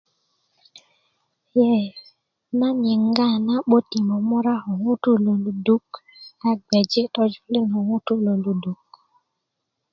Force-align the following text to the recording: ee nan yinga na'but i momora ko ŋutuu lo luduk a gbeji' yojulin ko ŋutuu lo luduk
ee 1.65 1.83
nan 2.59 2.75
yinga 2.87 3.27
na'but 3.47 3.87
i 3.99 3.99
momora 4.09 4.53
ko 4.63 4.71
ŋutuu 4.83 5.17
lo 5.25 5.33
luduk 5.43 5.87
a 6.47 6.49
gbeji' 6.63 7.09
yojulin 7.13 7.65
ko 7.73 7.79
ŋutuu 7.89 8.19
lo 8.25 8.33
luduk 8.45 8.81